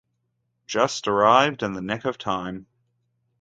Just 0.65 1.07
arrived 1.07 1.61
in 1.61 1.73
the 1.73 1.79
nick 1.83 2.05
of 2.05 2.17
time. 2.17 2.65